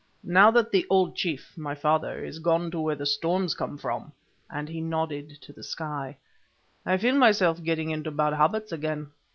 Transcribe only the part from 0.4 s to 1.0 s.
that the